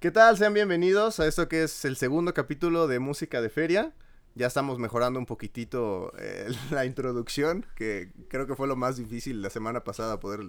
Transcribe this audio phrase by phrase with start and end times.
[0.00, 0.38] ¿Qué tal?
[0.38, 3.92] Sean bienvenidos a esto que es el segundo capítulo de Música de Feria.
[4.34, 9.42] Ya estamos mejorando un poquitito eh, la introducción, que creo que fue lo más difícil
[9.42, 10.40] la semana pasada poder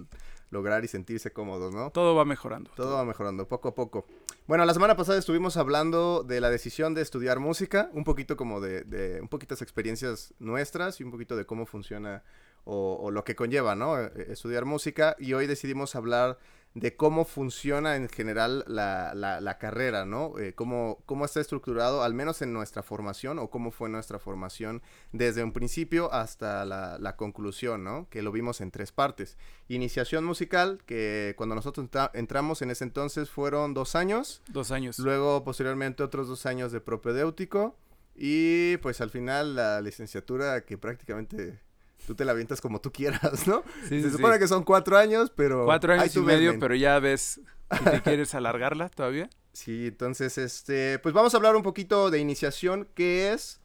[0.48, 1.90] lograr y sentirse cómodos, ¿no?
[1.90, 2.70] Todo va mejorando.
[2.74, 4.06] Todo va mejorando, poco a poco.
[4.46, 8.62] Bueno, la semana pasada estuvimos hablando de la decisión de estudiar música, un poquito como
[8.62, 12.22] de, de un poquitas experiencias nuestras y un poquito de cómo funciona
[12.64, 14.00] o, o lo que conlleva, ¿no?
[14.00, 16.38] Eh, Estudiar música y hoy decidimos hablar
[16.74, 20.38] de cómo funciona en general la, la, la carrera, ¿no?
[20.38, 24.82] Eh, cómo, cómo está estructurado, al menos en nuestra formación, o cómo fue nuestra formación
[25.12, 28.08] desde un principio hasta la, la conclusión, ¿no?
[28.08, 29.36] Que lo vimos en tres partes.
[29.68, 34.42] Iniciación musical, que cuando nosotros entra entramos en ese entonces fueron dos años.
[34.48, 34.98] Dos años.
[34.98, 37.76] Luego, posteriormente, otros dos años de propedéutico.
[38.14, 41.60] Y pues al final la licenciatura que prácticamente
[42.06, 43.62] tú te la avientas como tú quieras, ¿no?
[43.88, 44.40] Sí, Se sí, supone sí.
[44.40, 45.64] que son cuatro años, pero...
[45.64, 49.28] Cuatro años y medio, pero ya ves si te quieres alargarla todavía.
[49.52, 53.60] Sí, entonces, este, pues vamos a hablar un poquito de iniciación, que es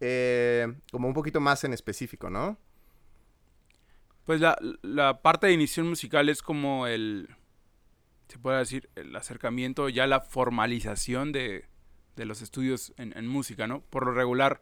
[0.00, 2.58] eh, como un poquito más en específico, ¿no?
[4.24, 7.34] Pues la, la parte de inición musical es como el,
[8.28, 11.64] se puede decir, el acercamiento, ya la formalización de,
[12.16, 13.80] de los estudios en, en música, ¿no?
[13.80, 14.60] Por lo regular,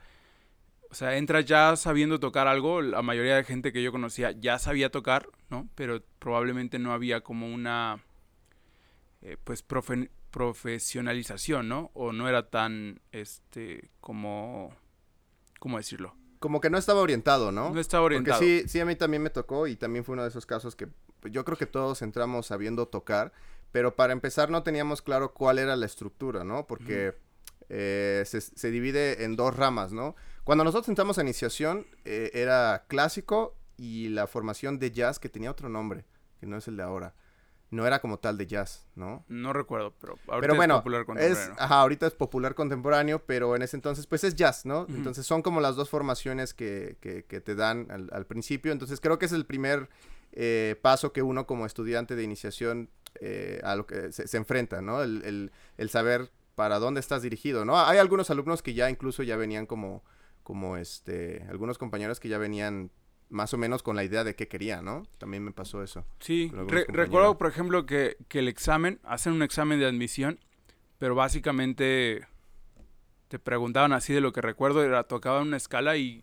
[0.97, 4.91] sea, entras ya sabiendo tocar algo, la mayoría de gente que yo conocía ya sabía
[4.91, 5.69] tocar, ¿no?
[5.75, 8.03] Pero probablemente no había como una,
[9.23, 11.91] eh, pues, profe- profesionalización, ¿no?
[11.95, 14.75] O no era tan, este, como,
[15.59, 16.15] ¿cómo decirlo?
[16.39, 17.71] Como que no estaba orientado, ¿no?
[17.71, 18.39] No estaba orientado.
[18.39, 20.77] Porque sí, sí, a mí también me tocó y también fue uno de esos casos
[20.77, 20.89] que
[21.21, 23.33] pues, yo creo que todos entramos sabiendo tocar,
[23.73, 26.67] pero para empezar no teníamos claro cuál era la estructura, ¿no?
[26.67, 27.15] Porque
[27.69, 30.15] eh, se, se divide en dos ramas, ¿no?
[30.47, 35.51] Cuando nosotros entramos a iniciación eh, era clásico y la formación de jazz que tenía
[35.51, 36.05] otro nombre,
[36.39, 37.17] que no es el de ahora.
[37.73, 39.25] No era como tal de jazz, ¿no?
[39.27, 41.57] No recuerdo, pero ahorita pero bueno, es popular es, contemporáneo.
[41.59, 44.87] ajá, ahorita es popular contemporáneo, pero en ese entonces pues es jazz, ¿no?
[44.89, 48.71] Entonces son como las dos formaciones que, que, que te dan al, al principio.
[48.71, 49.89] Entonces creo que es el primer
[50.31, 52.89] eh, paso que uno como estudiante de iniciación
[53.21, 55.03] eh, a lo que se, se enfrenta, ¿no?
[55.03, 57.81] El, el, el saber para dónde estás dirigido, ¿no?
[57.81, 60.05] Hay algunos alumnos que ya incluso ya venían como,
[60.47, 62.93] como este, algunos compañeros que ya venían
[63.31, 65.03] más o menos con la idea de qué querían, ¿no?
[65.19, 66.05] También me pasó eso.
[66.21, 70.39] Sí, re- recuerdo, por ejemplo, que, que el examen, hacen un examen de admisión,
[70.99, 72.29] pero básicamente
[73.27, 76.23] te preguntaban así de lo que recuerdo, era tocaban una escala y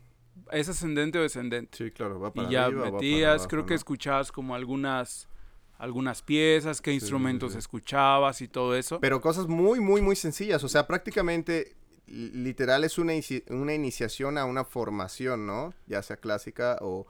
[0.54, 1.78] es ascendente o descendente.
[1.78, 5.28] Sí, claro, va Y ya metías, creo que escuchabas como algunas
[5.78, 7.58] algunas piezas, qué sí, instrumentos sí.
[7.58, 9.02] escuchabas y todo eso.
[9.02, 10.64] Pero cosas muy, muy, muy sencillas.
[10.64, 11.76] O sea, prácticamente,
[12.08, 13.14] literal, es una,
[13.50, 15.74] una iniciación a una formación, ¿no?
[15.88, 17.06] Ya sea clásica o,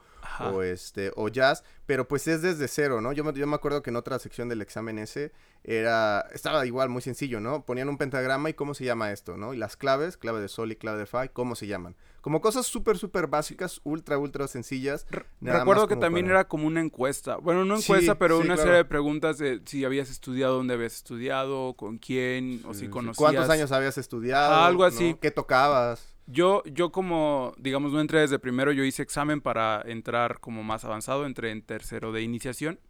[0.62, 1.64] este, o jazz.
[1.86, 3.12] Pero pues es desde cero, ¿no?
[3.12, 5.32] Yo me, yo me acuerdo que en otra sección del examen ese
[5.64, 6.28] era...
[6.32, 7.64] Estaba igual, muy sencillo, ¿no?
[7.64, 9.54] Ponían un pentagrama y cómo se llama esto, ¿no?
[9.54, 11.96] Y las claves, clave de sol y clave de fa, ¿cómo se llaman?
[12.24, 15.06] Como cosas súper, súper básicas, ultra, ultra sencillas.
[15.42, 17.36] Recuerdo que también para- era como una encuesta.
[17.36, 18.62] Bueno, no Sí, encuesta, pero sí, una claro.
[18.62, 23.18] serie de preguntas de si habías estudiado, dónde habías estudiado, con quién, o si conocías.
[23.18, 24.54] ¿Cuántos años habías estudiado?
[24.54, 24.86] Algo ¿no?
[24.86, 25.14] así.
[25.20, 26.16] ¿Qué tocabas?
[26.26, 30.82] Yo, yo como, digamos, no entré desde primero, yo hice examen para entrar como más
[30.86, 32.80] avanzado, entré en tercero de iniciación.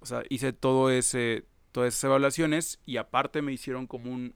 [0.00, 4.34] O sea, hice todo ese, todas esas evaluaciones y aparte me hicieron como un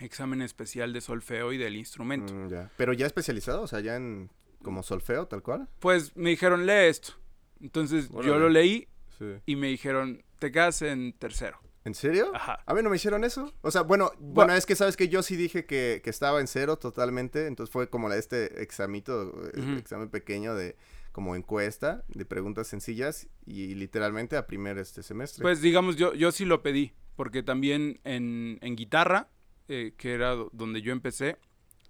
[0.00, 2.32] examen especial de solfeo y del instrumento.
[2.34, 2.70] Mm, ya.
[2.76, 4.30] Pero ya especializado, o sea, ya en
[4.62, 5.68] como solfeo, tal cual.
[5.80, 7.14] Pues me dijeron, lee esto.
[7.60, 9.24] Entonces yo lo leí Sí.
[9.46, 11.58] y me dijeron, te quedas en tercero.
[11.84, 12.32] ¿En serio?
[12.34, 12.58] Ajá.
[12.66, 13.54] A mí no me hicieron eso.
[13.62, 16.48] O sea, bueno, bueno, es que sabes que yo sí dije que, que estaba en
[16.48, 17.46] cero totalmente.
[17.46, 20.76] Entonces fue como este examito, eh, examen pequeño de
[21.12, 25.42] como encuesta de preguntas sencillas y literalmente a primer este semestre.
[25.42, 29.30] Pues digamos, yo, yo sí lo pedí, porque también en, en guitarra,
[29.68, 31.36] eh, que era do- donde yo empecé,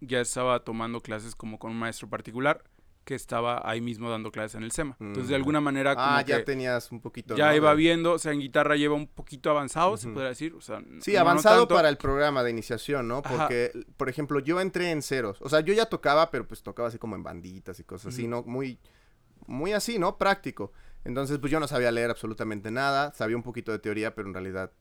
[0.00, 2.62] ya estaba tomando clases como con un maestro particular
[3.04, 4.96] que estaba ahí mismo dando clases en el SEMA.
[4.98, 7.36] Entonces, de alguna manera, como ah, ya que tenías un poquito.
[7.36, 7.54] ya ¿no?
[7.56, 10.54] iba viendo, o sea, en guitarra lleva un poquito avanzado, se podría decir.
[10.54, 13.18] O sea, Sí, no- avanzado para el programa de iniciación, ¿no?
[13.24, 13.36] Ajá.
[13.46, 15.40] Porque, por ejemplo, yo entré en ceros.
[15.40, 18.26] O sea, yo ya tocaba, pero pues tocaba así como en banditas y cosas así.
[18.26, 18.42] ¿no?
[18.42, 18.80] Muy,
[19.46, 20.18] muy así, ¿no?
[20.18, 20.72] Práctico.
[21.04, 23.12] Entonces, pues yo no sabía leer absolutamente nada.
[23.14, 24.72] Sabía un poquito de teoría, pero en realidad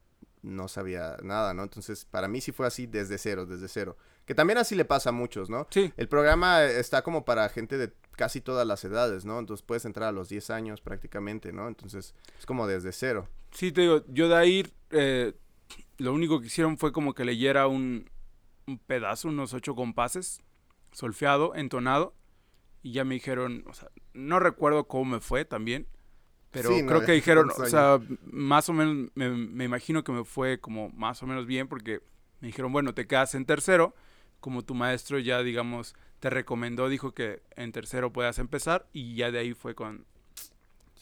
[0.46, 1.62] no sabía nada, ¿no?
[1.64, 3.96] Entonces, para mí sí fue así desde cero, desde cero.
[4.24, 5.66] Que también así le pasa a muchos, ¿no?
[5.70, 9.38] Sí, El programa está como para gente de casi todas las edades, ¿no?
[9.38, 11.68] Entonces puedes entrar a los 10 años prácticamente, ¿no?
[11.68, 13.28] Entonces es como desde cero.
[13.50, 15.34] sí, te digo, yo de ahí, eh,
[15.98, 18.10] lo único que hicieron fue como que leyera un,
[18.66, 20.40] un pedazo, unos ocho compases,
[20.92, 22.14] solfeado, entonado,
[22.82, 25.86] y ya me dijeron, o sea, no recuerdo cómo me fue también,
[26.56, 30.12] Pero Sí, no, creo que dijeron, o sea, más o menos, me, me imagino que
[30.12, 32.00] me fue como más o menos bien porque
[32.40, 33.94] me dijeron, bueno, te quedas en tercero,
[34.40, 39.30] como tu maestro ya, digamos, te recomendó, dijo que en tercero puedas empezar y ya
[39.30, 40.06] de ahí fue con,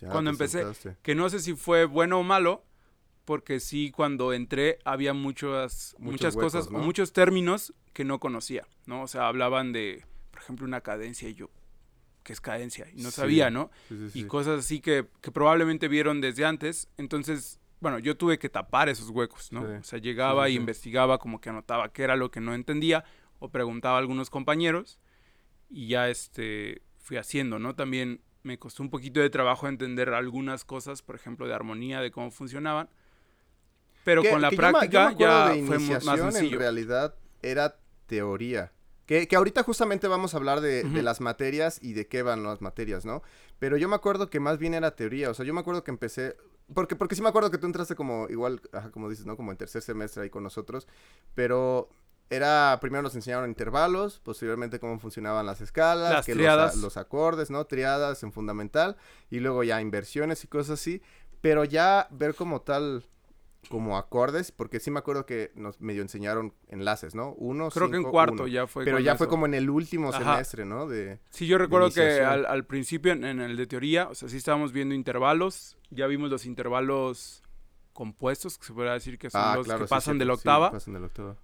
[0.00, 0.64] Ya Cuando empecé,
[1.02, 2.64] que no sé si fue bueno o malo,
[3.24, 6.78] porque sí, cuando entré había muchas, Muchos muchas huecos, cosas, o ¿no?
[6.80, 9.02] muchos términos que no conocía, ¿no?
[9.02, 11.48] O sea, hablaban de, por ejemplo, una cadencia y yo,
[12.25, 12.88] ¿qué es cadencia?
[12.93, 13.17] Y no Sí.
[13.17, 13.71] sabía, ¿no?
[13.88, 14.26] Sí, sí, y sí.
[14.26, 16.88] cosas así que, que probablemente vieron desde antes.
[16.97, 19.61] Entonces, bueno, yo tuve que tapar esos huecos, ¿no?
[19.61, 19.73] Sí.
[19.81, 22.55] O sea, llegaba Sí, sí, y investigaba, como que anotaba qué era lo que no
[22.55, 23.05] entendía,
[23.38, 24.99] o preguntaba a algunos compañeros,
[25.69, 27.75] y ya este, fui haciendo, ¿no?
[27.75, 32.11] También me costó un poquito de trabajo entender algunas cosas, por ejemplo, de armonía, de
[32.11, 32.88] cómo funcionaban.
[34.05, 36.55] Pero Que- con la que yo me- yo me práctica ya de fue más sencillo.
[36.56, 37.76] En realidad era
[38.06, 38.71] teoría.
[39.06, 42.42] Que, que ahorita justamente vamos a hablar de, de las materias y de qué van
[42.42, 43.22] las materias, ¿no?
[43.58, 45.30] Pero yo me acuerdo que más bien era teoría.
[45.30, 46.36] O sea, yo me acuerdo que empecé.
[46.72, 49.36] Porque, porque sí me acuerdo que tú entraste como, igual, ajá, como dices, ¿no?
[49.36, 50.88] Como en tercer semestre ahí con nosotros.
[51.34, 51.90] Pero
[52.30, 56.74] era, primero nos enseñaron intervalos, posteriormente cómo funcionaban las escalas, Las que triadas.
[56.74, 57.66] Los, los acordes, ¿no?
[57.66, 58.96] Triadas en fundamental,
[59.30, 61.02] y luego ya inversiones y cosas así.
[61.40, 63.04] Pero ya ver como tal,
[63.69, 67.32] como acordes, porque sí me acuerdo que nos medio enseñaron enlaces, ¿no?
[67.34, 68.46] Uno, Creo que en cuarto uno.
[68.46, 68.84] ya fue.
[68.84, 70.19] Pero ya fue como en el último Ajá.
[70.34, 70.87] semestre, ¿no?
[70.87, 71.19] De...
[71.31, 74.37] Sí, yo recuerdo que al, al principio en, en el de teoría, o sea, sí
[74.37, 77.43] estábamos viendo intervalos, ya vimos los intervalos
[77.93, 80.28] compuestos, que se podría decir que son Ah, los claro, que sí, pasan de sí,
[80.44, 81.37] pasan de la octava.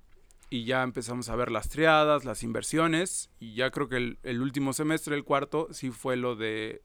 [0.50, 4.40] y ya empezamos a ver las triadas, las inversiones, y ya creo que el, el
[4.42, 6.82] último semestre, el cuarto, sí fue lo de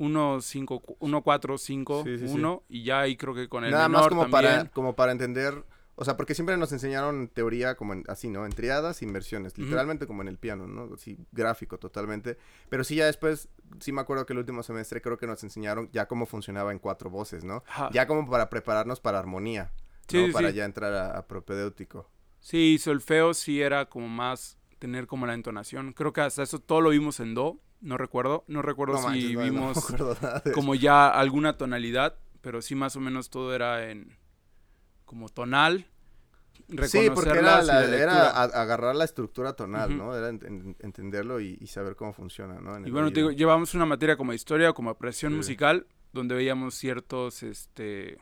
[0.00, 2.34] 1, 5, 1, 4, 5, Sí, sí, sí.
[2.34, 4.42] 1, y ya ahí creo que con el Nada menor más como también.
[4.44, 5.64] para, como para entender,
[5.96, 8.46] o sea, porque siempre nos enseñaron teoría como en- así, ¿no?
[8.46, 10.94] En triadas, inversiones, literalmente como en el piano, ¿no?
[10.94, 12.38] Así, gráfico totalmente.
[12.70, 13.48] Pero sí, ya después,
[13.78, 16.78] sí me acuerdo que el último semestre creo que nos enseñaron ya cómo funcionaba en
[16.78, 17.62] cuatro voces, ¿no?
[17.68, 17.90] Ajá.
[17.92, 19.80] Ya como para prepararnos para armonía, ¿no?
[20.08, 20.54] Sí, sí, para sí.
[20.56, 22.08] ya entrar a, a propedéutico.
[22.40, 25.92] Sí, solfeo sí era como más tener como la entonación.
[25.92, 29.06] Creo que hasta eso todo lo vimos en do, no recuerdo, no recuerdo No si
[29.06, 29.86] manches, no, vimos
[30.54, 34.16] como ya alguna tonalidad, pero sí más o menos todo era en
[35.04, 35.86] como tonal.
[36.86, 39.96] Sí, porque era, la- a- agarrar la estructura tonal.
[39.96, 40.14] ¿no?
[40.14, 42.76] Era en- en- entenderlo y, y saber cómo funciona, ¿no?
[42.76, 45.36] En Y bueno, te digo, llevamos una materia como historia, como apreciación Sí.
[45.38, 48.18] musical, donde veíamos ciertos este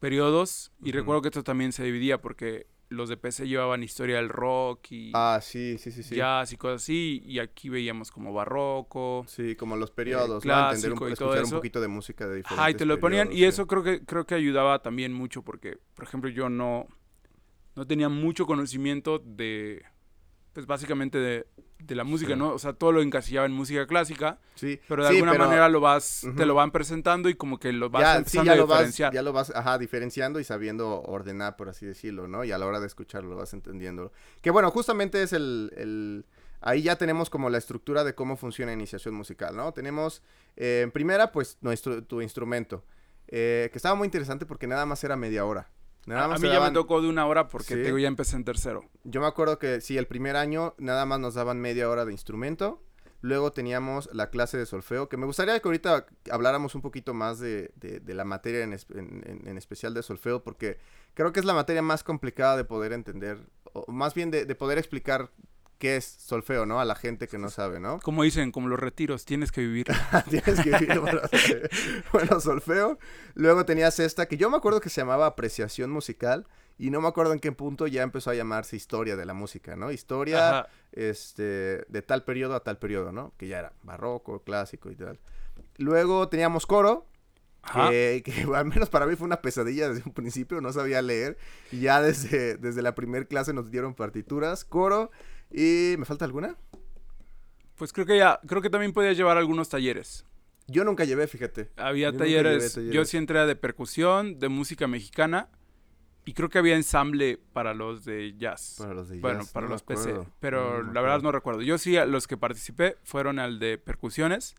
[0.00, 4.28] periodos y recuerdo que esto también se dividía porque los de PC llevaban historia del
[4.28, 6.14] rock y Ah, sí, sí, sí, sí.
[6.14, 9.24] jazz y cosas así y aquí veíamos como barroco.
[9.26, 10.40] Sí, como los periodos, ¿no?
[10.40, 11.56] clásico Entender un, y todo escuchar un eso.
[11.56, 13.60] poquito de música de diferentes Ajá, y te lo ponían y periodos, sí.
[13.62, 16.86] eso creo que creo que ayudaba también mucho porque por ejemplo yo no
[17.74, 19.82] no tenía mucho conocimiento de
[20.56, 21.46] pues básicamente de,
[21.80, 22.38] de la música, Sí.
[22.38, 22.54] ¿no?
[22.54, 25.68] O sea, todo lo encasillaba en música clásica, Sí, pero de sí, alguna pero manera
[25.68, 28.56] lo vas te lo van presentando y como que lo vas ya, sí, ya a
[28.56, 29.12] lo vas, diferenciar.
[29.12, 32.42] ya lo vas, ajá, diferenciando y sabiendo ordenar, por así decirlo, ¿no?
[32.42, 34.12] Y a la hora de escucharlo lo vas entendiendo.
[34.40, 36.24] Que bueno, justamente es el, el-
[36.62, 39.72] ahí ya tenemos como la estructura de cómo funciona iniciación musical, ¿no?
[39.74, 40.22] Tenemos,
[40.56, 42.82] eh, en primera, pues, nuestro, tu instrumento,
[43.28, 45.68] eh, que estaba muy interesante porque nada más era media hora.
[46.06, 47.82] Nada a, mí ya me tocó de una hora porque Sí.
[47.82, 48.84] te ya empecé en tercero.
[49.04, 52.12] Yo me acuerdo que sí, el primer año nada más nos daban media hora de
[52.12, 52.82] instrumento.
[53.22, 57.40] Luego teníamos la clase de solfeo, que me gustaría que ahorita habláramos un poquito más
[57.40, 60.78] de, de- de la materia en, es- en- en- en especial de solfeo, porque
[61.14, 63.38] creo que es la materia más complicada de poder entender,
[63.72, 65.30] o más bien de, de poder explicar
[65.78, 66.80] qué es solfeo, ¿no?
[66.80, 68.00] A la gente que no sabe, ¿no?
[68.00, 69.86] Como dicen, como los retiros, tienes que vivir.
[70.30, 71.70] Tienes que vivir saber.
[72.12, 72.98] Bueno, solfeo.
[73.34, 76.46] Luego tenías esta, que yo me acuerdo que se llamaba apreciación musical,
[76.78, 79.76] y no me acuerdo en qué punto ya empezó a llamarse historia de la música,
[79.76, 79.90] ¿no?
[79.90, 80.68] Historia Ajá.
[80.92, 83.32] este, de tal periodo a tal periodo, ¿no?
[83.38, 85.18] Que ya era barroco, clásico y tal.
[85.78, 87.06] Luego teníamos coro,
[87.72, 91.38] que, que al menos para mí fue una pesadilla desde un principio, no sabía leer.
[91.72, 95.10] Y ya desde, desde la primer clase nos dieron partituras, coro.
[95.50, 96.56] ¿Y me falta alguna?
[97.76, 100.24] Pues creo que ya, creo que también podías llevar algunos talleres.
[100.66, 101.70] Yo nunca llevé, fíjate.
[101.76, 105.48] Había Yo talleres, yo sí entré de percusión, de música mexicana
[106.24, 108.76] y creo que había ensamble para los de jazz.
[108.78, 111.30] Para los de bueno, jazz, para no me los PC, pero No la verdad no
[111.30, 111.62] recuerdo.
[111.62, 114.56] Yo sí, a los que participé fueron al de percusiones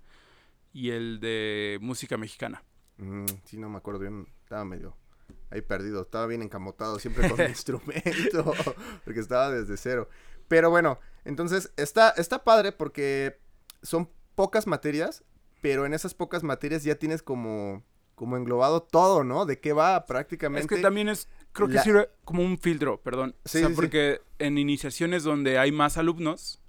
[0.71, 2.63] y el de música mexicana.
[2.97, 4.09] Mm, sí, no me acuerdo.
[4.09, 4.95] No- estaba medio
[5.49, 6.03] ahí perdido.
[6.03, 8.53] Estaba bien encamotado siempre con mi instrumento.
[9.03, 10.07] Porque estaba desde cero.
[10.47, 13.39] Pero bueno, entonces está, está padre porque
[13.81, 15.23] son pocas materias.
[15.61, 19.45] Pero en esas pocas materias ya tienes como, como englobado todo, ¿no?
[19.47, 20.61] De qué va prácticamente.
[20.61, 23.35] Es que también es, creo que la- sirve como un filtro, perdón.
[23.43, 23.75] Sí, o sea, sí, sí.
[23.75, 26.61] porque en iniciaciones donde hay más alumnos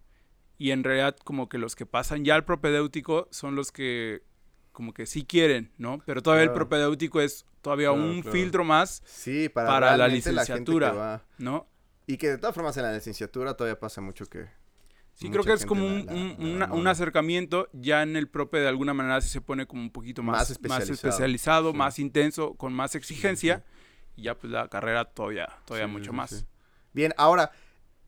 [0.56, 4.22] y en realidad como que los que pasan ya al propedéutico son los que
[4.72, 5.98] como que sí quieren, ¿no?
[6.06, 8.32] Pero todavía el propedéutico es todavía Claro, un claro.
[8.32, 10.92] filtro más Sí, para, para la realmente gente que licenciatura.
[10.92, 11.68] va- ¿no?
[12.08, 14.46] Y que de todas formas en la licenciatura todavía pasa mucho que...
[15.14, 16.06] Sí, creo que es como un,
[16.58, 19.82] la- un- la acercamiento, ya en el prope de alguna manera sí se pone como
[19.82, 20.92] un poquito más, Más más especializado.
[20.94, 21.76] especializado, Sí.
[21.76, 23.64] más intenso, con más exigencia,
[24.16, 26.46] y ya pues la carrera todavía, todavía mucho más.
[26.92, 27.50] Bien, ahora,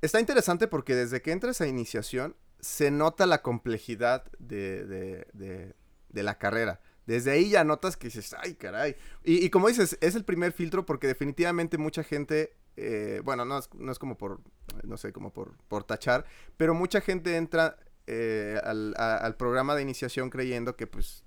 [0.02, 5.75] está interesante porque desde que entras a iniciación se nota la complejidad de, de- de-
[6.11, 6.80] de la carrera.
[7.07, 8.95] Desde ahí ya notas que dices, ay, caray.
[9.25, 13.59] Y, y como dices, es el primer filtro porque definitivamente mucha gente, eh, bueno, no
[13.59, 14.41] es, no es como por,
[14.85, 16.25] no sé, como por, por tachar,
[16.57, 21.23] pero mucha gente entra eh, al, a- al programa de iniciación creyendo que pues,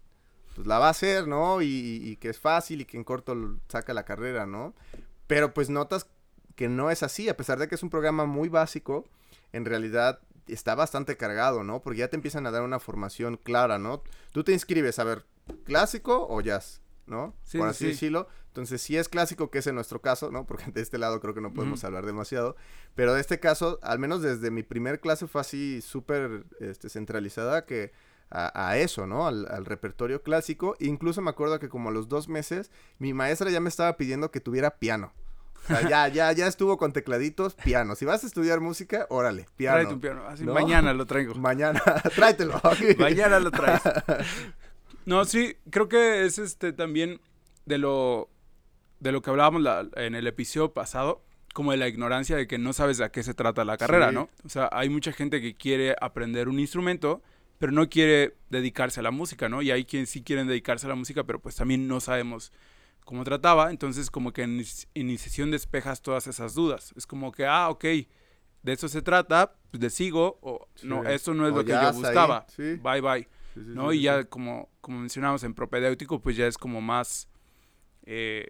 [0.56, 1.62] pues la va a hacer, ¿no?
[1.62, 3.36] Y, que es fácil y que en corto
[3.70, 4.74] saca la carrera, ¿no?
[5.28, 6.08] Pero pues notas
[6.56, 9.06] que no es así, a pesar de que es un programa muy básico,
[9.54, 11.82] en realidad está bastante cargado, ¿no?
[11.82, 14.04] Porque ya te empiezan a dar una formación clara, ¿no?
[14.34, 15.26] Tú te inscribes a ver
[15.64, 17.34] clásico o jazz, ¿no?
[17.44, 17.92] Sí, Por sí, así sí.
[17.92, 18.28] decirlo.
[18.54, 20.46] Entonces, si es clásico, que es en nuestro caso, ¿no?
[20.48, 22.56] Porque de este lado creo que no podemos hablar demasiado.
[22.94, 27.66] Pero de este caso, al menos desde mi primer clase fue así súper este, centralizada
[27.66, 27.94] que
[28.30, 29.26] a, a eso, ¿no?
[29.26, 30.76] Al, al repertorio clásico.
[30.80, 32.70] Incluso me acuerdo que como a los dos meses,
[33.00, 35.14] mi maestra ya me estaba pidiendo que tuviera piano.
[35.64, 37.96] O sea, ya, ya, ya estuvo con tecladitos, piano.
[37.96, 39.78] Si vas a estudiar música, órale, piano.
[39.78, 40.54] Tráete un piano, así ¿No?
[40.54, 41.34] mañana lo traigo.
[41.40, 41.82] Mañana,
[42.16, 42.62] tráetelo.
[43.00, 43.82] Mañana lo traes.
[45.06, 47.20] No, sí, creo que es este también
[47.66, 48.30] de lo
[49.04, 52.58] de lo que hablábamos la- en el episodio pasado, como de la ignorancia de que
[52.58, 54.16] no sabes a qué se trata la carrera, Sí.
[54.16, 54.30] ¿no?
[54.44, 57.22] O sea, hay mucha gente que quiere aprender un instrumento,
[57.60, 59.62] pero no quiere dedicarse a la música, ¿no?
[59.62, 62.52] Y hay quienes sí quieren dedicarse a la música, pero pues también no sabemos
[63.06, 66.94] cómo trataba, entonces como que en inici- iniciación despejas todas esas dudas.
[66.96, 71.12] Es como que, ah, ok, de eso se trata, pues le sigo, o no, Sí.
[71.12, 72.46] esto no es O lo que yo buscaba.
[72.48, 72.76] sí.
[72.82, 73.28] Bye bye.
[73.56, 73.94] ¿no?
[73.94, 77.28] y ya como, como mencionamos en propedéutico, pues ya es como más,
[78.06, 78.50] eh,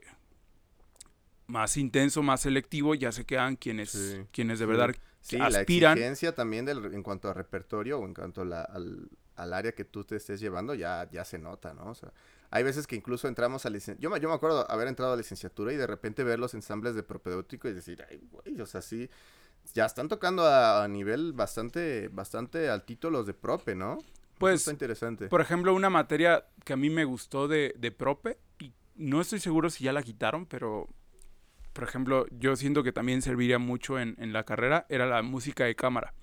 [1.47, 5.95] más intenso, más selectivo, ya se quedan quienes, Sí, quienes de verdad Sí, aspiran.
[5.95, 9.71] la exigencia también del, en cuanto a repertorio o en cuanto la- al, al área
[9.73, 11.85] que tú te estés llevando, ya, ya se nota, ¿no?
[11.91, 12.11] O sea,
[12.51, 14.01] hay veces que incluso entramos a licenciatura.
[14.01, 16.93] Yo, me- yo me acuerdo haber entrado a licenciatura y de repente ver los ensambles
[16.95, 19.09] de propedéutico y decir, ay, güey, o sea, sí,
[19.73, 23.93] ya están tocando a, a nivel bastante, bastante altito los de prope, ¿no?
[23.99, 24.05] Eso
[24.39, 25.29] Pues, está interesante.
[25.29, 29.39] Por ejemplo, una materia que a mí me gustó de, de prope, y no estoy
[29.39, 30.89] seguro si ya la quitaron, pero,
[31.73, 35.65] por ejemplo, yo siento que también serviría mucho en, en la carrera, era la música
[35.65, 36.13] de cámara,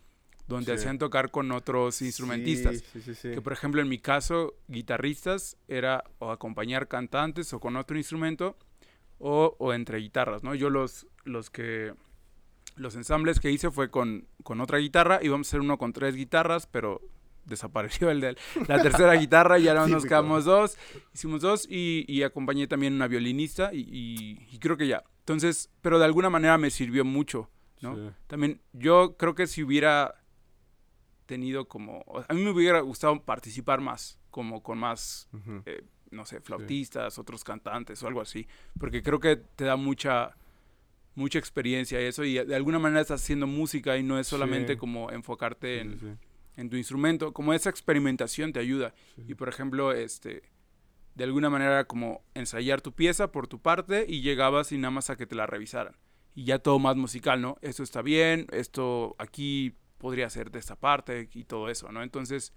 [0.46, 0.72] donde Sí.
[0.80, 2.82] hacían tocar con otros instrumentistas.
[2.92, 3.30] Sí, sí.
[3.30, 8.56] Que por ejemplo en mi caso, guitarristas era o acompañar cantantes o con otro instrumento
[9.18, 10.54] o, o entre guitarras, ¿no?
[10.54, 11.92] Yo los, los que
[12.76, 16.14] los ensambles que hice fue con, con otra guitarra, íbamos a hacer uno con tres
[16.14, 17.00] guitarras, pero
[17.44, 18.36] desapareció el de
[18.68, 20.78] la tercera guitarra y ahora nos quedamos dos,
[21.12, 25.02] hicimos dos y, y acompañé también una violinista y, y- y creo que ya.
[25.20, 27.48] Entonces, pero de alguna manera me sirvió mucho,
[27.80, 27.94] ¿no?
[27.96, 28.14] Sí.
[28.26, 30.14] También yo creo que si hubiera
[31.26, 32.04] tenido como...
[32.28, 35.28] A mí me hubiera gustado participar más, como con más,
[35.66, 38.48] eh, no sé, flautistas, otros cantantes o algo así,
[38.78, 40.36] porque creo que te da mucha
[41.16, 44.78] mucha experiencia eso y de alguna manera estás haciendo música y no es solamente Sí.
[44.78, 46.18] como enfocarte en,
[46.56, 48.94] en tu instrumento, como esa experimentación te ayuda.
[49.28, 50.42] Y por ejemplo, este
[51.14, 55.10] de alguna manera como ensayar tu pieza por tu parte y llegabas y nada más
[55.10, 55.96] a que te la revisaran.
[56.34, 57.56] Y ya todo más musical, ¿no?
[57.60, 62.02] Esto está bien, esto aquí podría ser de esta parte y todo eso, ¿no?
[62.02, 62.52] Entonces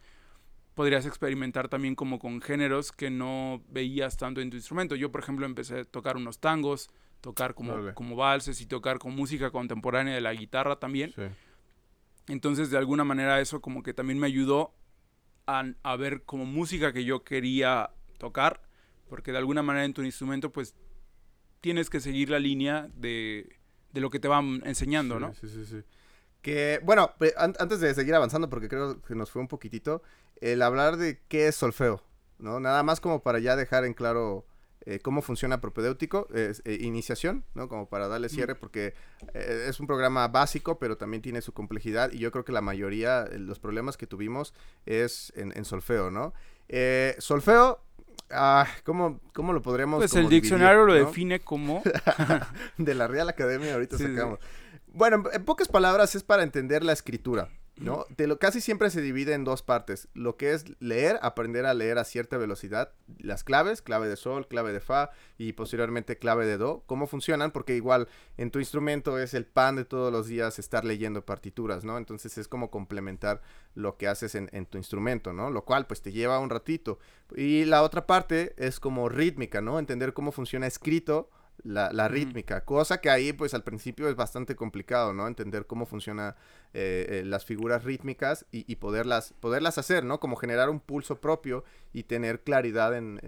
[0.74, 4.96] podrías experimentar también como con géneros que no veías tanto en tu instrumento.
[4.96, 6.90] Yo, por ejemplo, empecé a tocar unos tangos,
[7.22, 7.94] tocar como, Órale.
[7.94, 11.12] como valses y tocar con música contemporánea de la guitarra también.
[11.14, 11.24] Sí.
[12.28, 14.74] Entonces, de alguna manera, eso como que también me ayudó
[15.46, 17.92] a, a ver como música que yo quería
[18.24, 18.62] tocar,
[19.10, 20.74] porque de alguna manera en tu instrumento, pues,
[21.60, 23.58] tienes que seguir la línea de,
[23.92, 25.34] de lo que te van enseñando, Sí, ¿no?
[25.34, 25.84] Sí, sí, sí.
[26.42, 27.12] Que, bueno,
[27.60, 30.02] antes de seguir avanzando, porque creo que nos fue un poquitito,
[30.42, 32.02] el hablar de qué es solfeo,
[32.38, 32.60] ¿no?
[32.62, 34.46] Nada más como para ya dejar en claro
[34.86, 37.70] eh, cómo funciona propedéutico, eh, iniciación, ¿no?
[37.70, 38.94] Como para darle cierre, porque
[39.34, 42.62] eh, es un programa básico, pero también tiene su complejidad, y yo creo que la
[42.62, 44.54] mayoría, los problemas que tuvimos
[44.86, 46.34] es en, en solfeo, ¿no?
[47.20, 47.82] Solfeo,
[48.32, 51.82] ah, ¿cómo, ¿cómo lo podríamos Pues como el dividir, diccionario lo define como...
[52.78, 54.14] de la Real Academia ahorita Sí, sí.
[54.16, 54.40] sacamos.
[54.88, 57.50] Bueno, en, en pocas palabras es para entender la escritura.
[57.78, 58.06] ¿No?
[58.16, 60.08] De lo, casi siempre se divide en dos partes.
[60.14, 62.92] Lo que es leer, aprender a leer a cierta velocidad.
[63.18, 66.84] Las claves, clave de sol, clave de fa y posteriormente clave de do.
[66.86, 67.52] ¿Cómo funcionan?
[67.52, 71.84] Porque igual en tu instrumento es el pan de todos los días estar leyendo partituras,
[71.84, 71.98] ¿no?
[71.98, 73.42] Entonces es como complementar
[73.74, 75.50] lo que haces en, en tu instrumento, ¿no?
[75.50, 77.00] Lo cual pues te lleva un ratito.
[77.36, 79.80] Y la otra parte es como rítmica, ¿no?
[79.80, 81.30] Entender cómo funciona escrito
[81.64, 85.28] la, rítmica, cosa que ahí pues al principio es bastante complicado, ¿no?
[85.28, 86.36] Entender cómo funcionan
[86.74, 90.20] eh, eh, las figuras rítmicas y, poderlas, poderlas hacer, ¿no?
[90.20, 93.20] Como generar un pulso propio y tener claridad en,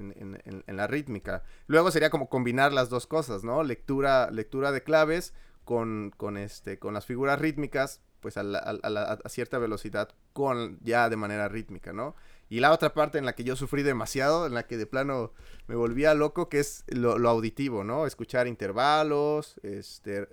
[0.68, 1.44] la rítmica.
[1.68, 3.64] Luego sería como combinar las dos cosas, ¿no?
[3.64, 9.60] Lectura, lectura de claves con, con, este, con las figuras rítmicas pues a, a, cierta
[9.60, 12.16] velocidad con ya de manera rítmica, ¿no?
[12.50, 15.34] Y la otra parte en la que yo sufrí demasiado, en la que de plano
[15.68, 18.06] me volvía loco, que es lo, auditivo, ¿no?
[18.06, 20.28] Escuchar intervalos, este,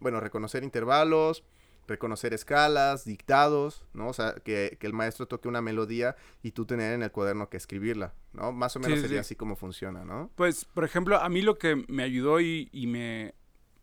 [0.00, 1.44] bueno, reconocer intervalos,
[1.86, 4.08] reconocer escalas, dictados, ¿no?
[4.08, 7.56] O sea, que, el maestro toque una melodía y tú tener en el cuaderno que
[7.56, 8.50] escribirla, ¿no?
[8.50, 10.30] Más o menos sería así como funciona, ¿no?
[10.34, 13.34] Pues, por ejemplo, a mí lo que me ayudó y, y, me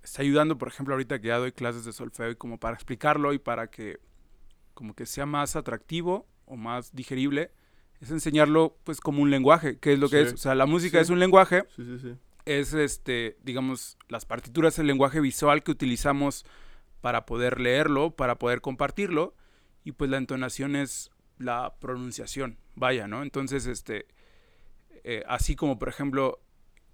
[0.03, 3.31] está ayudando, por ejemplo, ahorita que ya doy clases de solfeo y como para explicarlo
[3.33, 3.99] y para que
[4.73, 7.51] como que sea más atractivo o más digerible,
[8.01, 10.33] es enseñarlo pues como un lenguaje, que es lo que es.
[10.33, 11.63] O sea, la música es un lenguaje.
[11.75, 12.15] Sí, sí, sí.
[12.45, 16.43] Es este, digamos, las partituras, el lenguaje visual que utilizamos
[16.99, 19.35] para poder leerlo, para poder compartirlo.
[19.83, 23.21] Y pues la entonación es la pronunciación, vaya, ¿no?
[23.21, 24.07] Entonces, este,
[25.03, 26.41] eh, así como por ejemplo,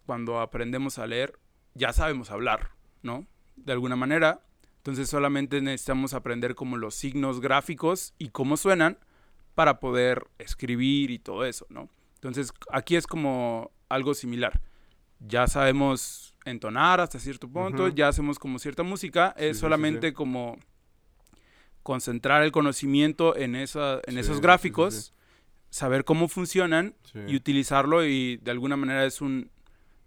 [0.06, 1.40] cuando aprendemos a leer,
[1.74, 2.72] ya sabemos hablar,
[3.02, 3.26] ¿no?
[3.56, 4.42] De alguna manera.
[4.78, 8.98] Entonces solamente necesitamos aprender como los signos gráficos y cómo suenan
[9.58, 11.90] para poder escribir y todo eso, ¿no?
[12.14, 14.62] Entonces, aquí es como algo similar.
[15.20, 20.60] Ya sabemos entonar hasta cierto punto, ya hacemos como cierta música, es solamente como
[21.82, 25.16] concentrar el conocimiento en, esa, en esos gráficos,
[25.72, 26.94] saber cómo funcionan
[27.26, 29.50] y utilizarlo y de alguna manera es un,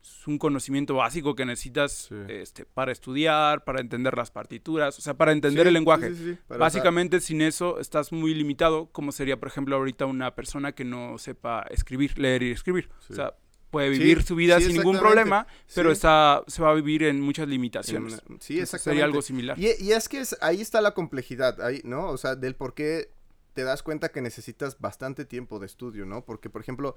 [0.02, 5.14] es un conocimiento básico que necesitas este, para estudiar, para entender las partituras, o sea,
[5.14, 6.38] para entender el lenguaje.
[6.48, 11.18] Básicamente sin eso estás muy limitado, como sería, por ejemplo, ahorita una persona que no
[11.18, 12.88] sepa escribir, leer y escribir.
[13.10, 13.34] O sea,
[13.70, 17.48] puede vivir su vida sin ningún problema, pero está, se va a vivir en muchas
[17.48, 18.22] limitaciones.
[18.40, 18.78] sí, exactamente.
[18.78, 19.58] Sería algo similar.
[19.58, 22.08] Y, es que ahí está la complejidad, ahí, ¿no?
[22.08, 23.10] O sea, del por qué
[23.52, 26.24] te das cuenta que necesitas bastante tiempo de estudio, ¿no?
[26.24, 26.96] Porque, por ejemplo,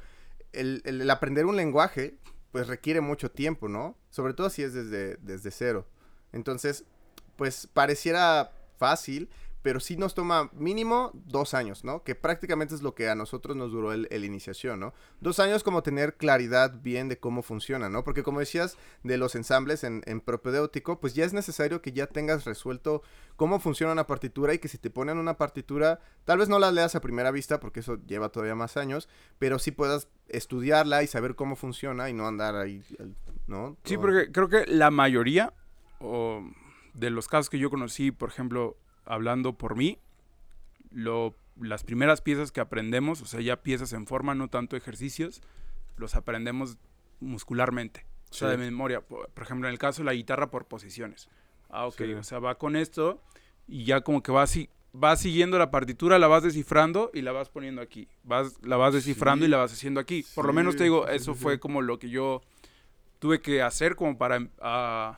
[0.53, 2.17] el aprender un lenguaje
[2.53, 3.97] pues requiere mucho tiempo, ¿no?
[4.11, 5.87] Sobre todo si es desde, desde cero.
[6.31, 6.85] Entonces,
[7.35, 9.27] pues pareciera fácil,
[9.63, 12.03] pero sí nos toma mínimo dos años, ¿no?
[12.03, 14.93] Que prácticamente es lo que a nosotros nos duró el, iniciación, ¿no?
[15.21, 18.03] Dos años como tener claridad bien de cómo funciona, ¿no?
[18.03, 22.07] Porque como decías de los ensambles en, en propedéutico, pues ya es necesario que ya
[22.07, 23.01] tengas resuelto
[23.37, 26.71] cómo funciona una partitura y que si te ponen una partitura, tal vez no la
[26.71, 29.07] leas a primera vista porque eso lleva todavía más años,
[29.39, 32.83] pero sí puedas estudiarla y saber cómo funciona y no andar ahí,
[33.47, 33.77] ¿no?
[33.85, 35.53] Sí, porque creo que la mayoría
[35.99, 36.43] o
[36.93, 39.97] de los casos que yo conocí, por ejemplo, hablando por mí,
[40.91, 45.41] lo, las primeras piezas que aprendemos, o sea, ya piezas en forma, no tanto ejercicios,
[45.97, 46.77] los aprendemos
[47.19, 49.01] muscularmente, o sea, de memoria.
[49.01, 51.29] Por, ejemplo, en el caso de la guitarra por posiciones.
[51.69, 53.21] Ah, ok, o sea, va con esto
[53.67, 57.31] y ya como que va así, vas siguiendo la partitura, la vas descifrando y la
[57.31, 58.07] vas poniendo aquí.
[58.23, 60.25] Vas, la vas descifrando y la vas haciendo aquí.
[60.35, 62.41] Por lo menos te digo, eso fue como lo que yo
[63.19, 65.17] tuve que hacer como para uh,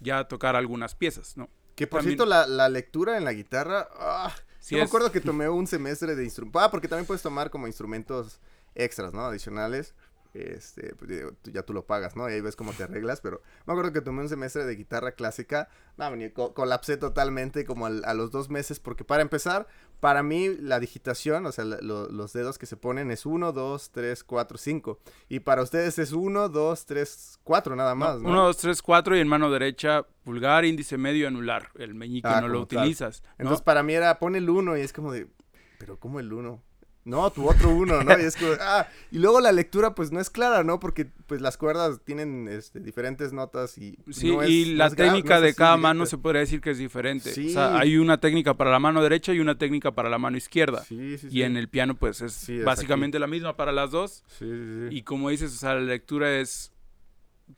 [0.00, 1.48] ya tocar algunas piezas, ¿no?
[1.74, 3.88] Que por cierto, la, lectura en la guitarra.
[3.98, 6.62] Ah, sí me acuerdo que tomé un semestre de instrumentos.
[6.62, 8.40] Ah, porque también puedes tomar como instrumentos
[8.74, 9.24] extras, ¿no?
[9.24, 9.94] Adicionales
[10.34, 11.10] este, pues,
[11.44, 12.28] ya tú lo pagas, ¿no?
[12.28, 15.12] Y ahí ves cómo te arreglas, pero me acuerdo que tomé un semestre de guitarra
[15.12, 15.68] clásica,
[15.98, 16.10] no,
[16.54, 19.66] colapsé totalmente como a los dos meses, porque para empezar,
[20.00, 24.24] para mí la digitación, o sea, los dedos que se ponen es 1, 2, 3,
[24.24, 28.30] 4, 5, y para ustedes es 1, 2, 3, 4 nada más, ¿no?
[28.30, 32.40] 1, 2, 3, 4 y en mano derecha pulgar, índice medio, anular, el meñique ah,
[32.40, 33.22] no lo utilizas.
[33.38, 35.28] Entonces para mí era, pon el 1 y es como de,
[35.78, 36.62] pero ¿cómo el 1?
[37.04, 38.18] No, tu otro uno, ¿no?
[38.18, 40.78] Y es como, ah, y luego la lectura pues no es clara, ¿no?
[40.78, 43.98] Porque pues las cuerdas tienen este, diferentes notas y...
[44.10, 47.30] Sí, y la técnica de cada mano se podría decir que es diferente.
[47.30, 50.36] O sea, hay una técnica para la mano derecha y una técnica para la mano
[50.36, 50.84] izquierda.
[50.84, 54.22] Sí, sí, y en el piano pues es básicamente la misma para las dos.
[54.38, 54.96] Sí, sí, sí.
[54.96, 56.72] Y como dices, o sea, la lectura es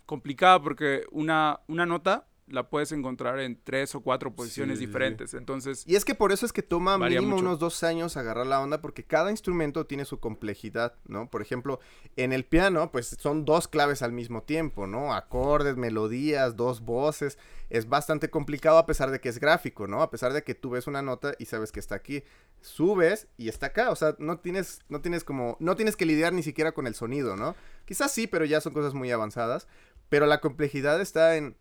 [0.06, 4.84] complicada porque una, una nota la puedes encontrar en tres o cuatro posiciones Sí, sí,
[4.84, 4.86] sí.
[4.86, 5.34] diferentes.
[5.34, 7.40] Entonces, Y es que por eso es que toma mínimo mucho.
[7.42, 11.30] unos dos años agarrar la onda, porque cada instrumento tiene su complejidad, ¿no?
[11.30, 11.80] Por ejemplo,
[12.16, 15.14] en el piano, pues son dos claves al mismo tiempo, ¿no?
[15.14, 17.38] Acordes, melodías, dos voces.
[17.70, 20.02] Es bastante complicado a pesar de que es gráfico, ¿no?
[20.02, 22.22] A pesar de que tú ves una nota y sabes que está aquí.
[22.60, 23.90] Subes y está acá.
[23.90, 25.56] O sea, no tienes, no tienes como.
[25.60, 27.56] No tienes que lidiar ni siquiera con el sonido, ¿no?
[27.84, 29.66] Quizás sí, pero ya son cosas muy avanzadas.
[30.08, 31.56] Pero la complejidad está en.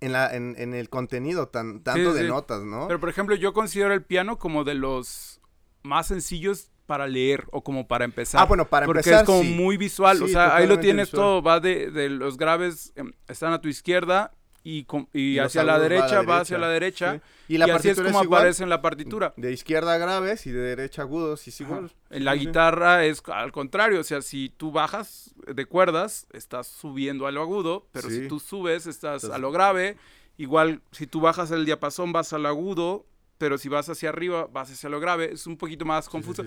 [0.00, 2.26] En, la, en, en el contenido tan, tanto de sí.
[2.28, 2.86] notas, ¿no?
[2.88, 5.42] pero por ejemplo, yo considero el piano como de los
[5.82, 8.40] más sencillos para leer o como para empezar.
[8.40, 9.54] Ah, bueno, para porque empezar, es como sí.
[9.54, 10.22] muy visual.
[10.22, 11.22] o sea, ahí lo tienes visual.
[11.22, 11.42] todo.
[11.42, 14.32] Va de, de los graves, em, están a tu izquierda
[14.62, 17.54] y, y hacia la derecha va hacia la derecha, sí.
[17.54, 19.32] Y la y así es como es aparece en la partitura.
[19.36, 21.90] De izquierda graves y de derecha agudos, y igual.
[22.10, 26.66] En la Sí, guitarra es al contrario, o sea, si tú bajas de cuerdas, estás
[26.66, 28.20] subiendo a lo agudo, pero Sí.
[28.22, 29.96] si tú subes, estás Estás- a lo grave.
[30.36, 33.06] Igual, si tú bajas el diapasón, vas al agudo,
[33.38, 35.32] pero si vas hacia arriba, vas hacia lo grave.
[35.32, 36.44] Es un poquito más confuso.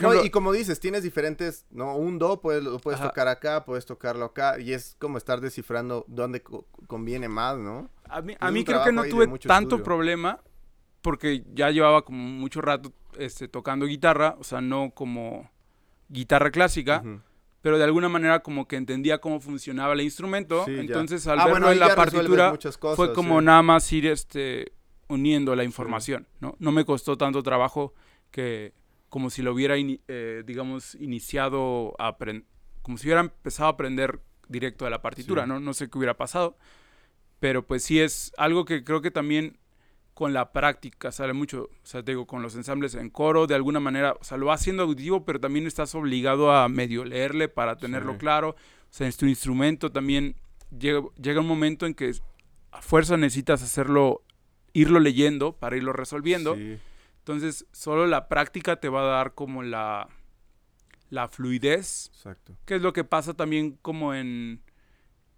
[0.00, 1.96] No, y como dices, tienes diferentes, ¿no?
[1.96, 3.08] Un do puedes, lo puedes Ajá.
[3.08, 7.90] tocar acá, puedes tocarlo acá, y es como estar descifrando dónde co- conviene más, ¿no?
[8.08, 9.84] a mí, es a mí creo que no tuve tanto estudio.
[9.84, 10.40] problema
[11.02, 15.50] porque ya llevaba como mucho rato este, tocando guitarra, o sea, no como
[16.08, 17.02] guitarra clásica,
[17.62, 20.64] pero de alguna manera como que entendía cómo funcionaba el instrumento.
[20.64, 20.80] Sí, ya.
[20.80, 23.44] entonces, al Ah, verlo bueno, en la partitura, cosas, fue como sí.
[23.46, 24.72] nada más ir este,
[25.08, 26.56] uniendo la información, ¿no?
[26.58, 27.92] No me costó tanto trabajo
[28.30, 28.72] que
[29.10, 32.16] como si lo hubiera, ini- eh, digamos, iniciado a
[32.82, 35.48] como si hubiera empezado a aprender directo de la partitura, Sí.
[35.50, 35.60] ¿no?
[35.60, 36.56] No sé qué hubiera pasado,
[37.38, 39.58] pero pues sí es algo que creo que también
[40.14, 43.54] con la práctica sale mucho, o sea, te digo, con los ensambles en coro, de
[43.54, 47.48] alguna manera, o sea, lo vas haciendo auditivo, pero también estás obligado a medio leerle
[47.48, 48.18] para tenerlo Sí.
[48.18, 48.56] claro, o
[48.90, 50.36] sea, en tu instrumento también
[50.78, 52.12] llega, llega un momento en que
[52.72, 54.22] a fuerza necesitas hacerlo,
[54.74, 56.78] irlo leyendo para irlo resolviendo, Sí.
[57.20, 60.08] Entonces solo la práctica te va a dar como la,
[61.10, 62.56] la fluidez Exacto.
[62.64, 64.62] que es lo que pasa también como en,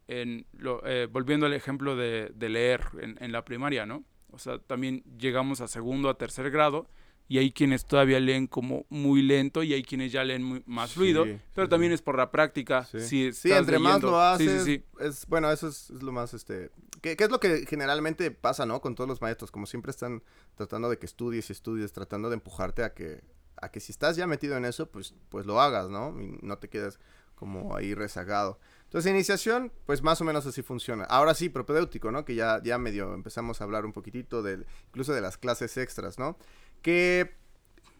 [0.08, 4.04] en lo- eh, volviendo al ejemplo de, de leer en, en la primaria, ¿no?
[4.30, 6.88] O sea, también llegamos a segundo, a tercer grado,
[7.28, 10.92] y hay quienes todavía leen como muy lento y hay quienes ya leen muy- más
[10.92, 11.70] fluido, sí, pero sí.
[11.70, 12.84] también es por la práctica.
[12.84, 14.84] Sí, Si entre más leyendo- lo sí, haces, sí, sí.
[15.00, 16.70] es, bueno, eso es, es lo más, este,
[17.02, 18.80] que, que es lo que generalmente pasa, ¿no?
[18.80, 20.22] Con todos los maestros, como siempre están
[20.54, 23.22] tratando de que estudies y estudies, tratando de empujarte a que,
[23.56, 26.18] a que si estás ya metido en eso, pues, pues lo hagas, ¿no?
[26.20, 26.98] Y no te quedes
[27.34, 28.60] como ahí rezagado.
[28.84, 31.02] Entonces, iniciación, pues más o menos así funciona.
[31.04, 32.24] Ahora sí, propedéutico, ¿no?
[32.24, 36.20] Que ya, ya medio empezamos a hablar un poquitito del, incluso de las clases extras,
[36.20, 36.38] ¿no?
[36.82, 37.34] Que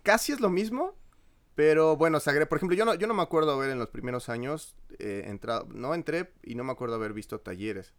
[0.04, 0.94] casi es lo mismo,
[1.56, 3.88] pero bueno, se agrega, por ejemplo, yo no, yo no me acuerdo haber en los
[3.88, 7.92] primeros años eh, entrado, no entré y no me acuerdo haber visto talleres.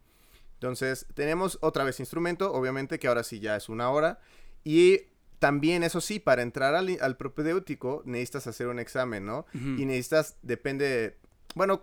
[0.64, 4.18] Entonces, tenemos otra vez instrumento, obviamente que ahora sí ya es una hora.
[4.64, 5.02] Y
[5.38, 9.44] también, eso sí, para entrar al, al propedéutico necesitas hacer un examen, ¿no?
[9.52, 11.18] Y necesitas, depende,
[11.54, 11.82] bueno,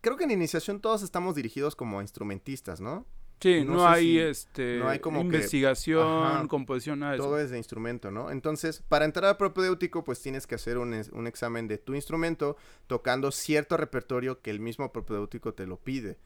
[0.00, 3.04] creo que en iniciación todos estamos dirigidos como instrumentistas, ¿no?
[3.40, 6.48] Sí, no hay si- este no hay como que- investigación, Ajá.
[6.48, 7.44] composición, nada de Todo eso.
[7.46, 8.30] es de instrumento, ¿no?
[8.30, 12.56] Entonces, para entrar al propedéutico, pues tienes que hacer un, un examen de tu instrumento
[12.86, 16.16] tocando cierto repertorio que el mismo propedéutico te lo pide.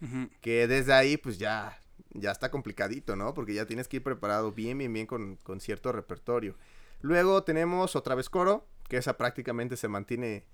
[0.40, 1.76] Que desde ahí, pues ya,
[2.11, 3.35] ya está complicadito, ¿no?
[3.35, 6.55] Porque ya tienes que ir preparado bien, bien, bien con, con cierto repertorio.
[7.01, 10.44] Luego tenemos otra vez coro, que esa prácticamente se mantiene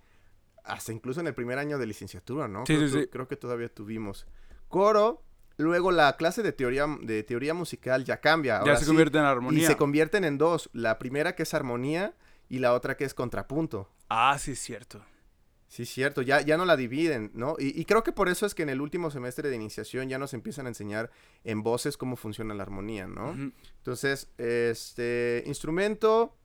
[0.64, 2.64] hasta incluso en el primer año de licenciatura, ¿no?
[2.66, 3.08] Sí, creo, sí, que- sí.
[3.08, 4.26] creo que todavía tuvimos.
[4.68, 5.22] Coro,
[5.56, 8.62] luego la clase de teoría, de teoría musical ya cambia.
[8.64, 9.66] Ya se convierte en y armonía.
[9.68, 10.70] se convierten en dos.
[10.72, 12.14] La primera que es armonía
[12.48, 13.88] y la otra que es contrapunto.
[14.08, 15.04] Ah, sí, es cierto.
[15.74, 17.56] Sí, cierto, ya, ya no la dividen, ¿no?
[17.58, 20.20] Y, y creo que por eso es que en el último semestre de iniciación ya
[20.20, 21.10] nos empiezan a enseñar
[21.42, 23.34] en voces cómo funciona la armonía, ¿no?
[23.78, 26.36] Entonces, este, instrumento,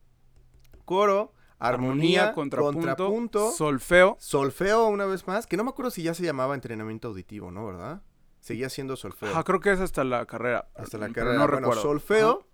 [0.84, 4.18] coro, armonía, contrapunto, contrapunto, solfeo.
[4.20, 7.68] solfeo una vez más, que no me acuerdo si ya se llamaba entrenamiento auditivo, ¿no?
[7.68, 8.02] ¿Verdad?
[8.40, 9.30] Seguía siendo solfeo.
[9.30, 10.70] Ajá, creo que es hasta la carrera.
[10.74, 11.36] hasta la carrera.
[11.36, 11.84] No bueno, recuerdo.
[11.84, 12.40] solfeo.
[12.40, 12.49] Ajá.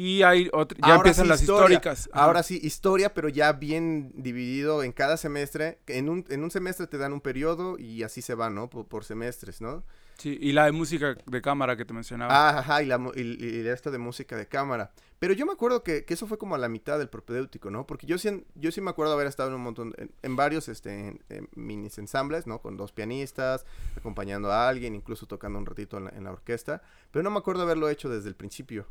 [0.00, 1.76] Y hay otra, ya Ahora empiezan sí, las historia.
[1.78, 2.08] históricas.
[2.12, 2.24] Ajá.
[2.24, 5.78] Ahora sí, historia, pero ya bien dividido en cada semestre.
[5.88, 8.70] En un, en un semestre te dan un periodo y así se va, ¿no?
[8.70, 9.82] Por, por semestres, ¿no?
[10.18, 12.32] Sí, y la de música de cámara que te mencionaba.
[12.32, 14.90] Ah, ajá, y, la, y, y- esto de música de cámara.
[15.20, 17.86] Pero yo me acuerdo que, que eso fue como a la mitad del propedéutico, ¿no?
[17.86, 20.68] Porque yo sí, yo sí me acuerdo haber estado en un montón, en, en varios
[20.68, 22.60] este, en- en minis ensambles, ¿no?
[22.60, 23.64] Con dos pianistas,
[23.96, 26.82] acompañando a alguien, incluso tocando un ratito en la, en la orquesta.
[27.12, 28.86] Pero no me acuerdo haberlo hecho desde el principio.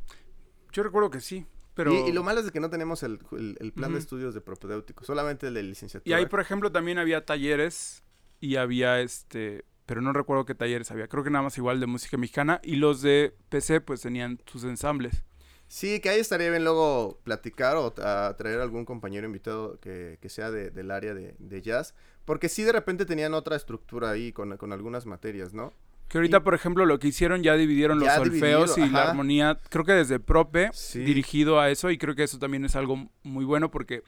[0.71, 1.93] Yo recuerdo que sí, pero...
[1.93, 4.33] Y, y lo malo es de que no tenemos el, el- el plan de estudios
[4.33, 6.09] de propedéutico, solamente el de licenciatura.
[6.09, 8.03] Y ahí, por ejemplo, también había talleres
[8.39, 11.07] y había este pero no recuerdo qué talleres había.
[11.07, 12.59] Creo que nada más igual de música mexicana.
[12.61, 15.23] Y los de PC pues tenían sus ensambles.
[15.69, 20.27] Sí, que ahí estaría bien luego platicar o a traer algún compañero invitado que, que
[20.29, 21.95] sea de, del área de, de, jazz.
[22.25, 25.73] Porque sí de repente tenían otra estructura ahí con, con algunas materias, ¿no?
[26.07, 29.59] Que ahorita, y, por ejemplo, lo que hicieron ya dividieron los solfeos y la armonía,
[29.69, 30.99] creo que desde Prope, sí.
[30.99, 34.03] dirigido a eso, y creo que eso también es algo muy bueno porque